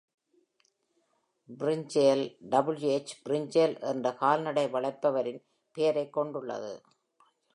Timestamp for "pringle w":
1.49-2.87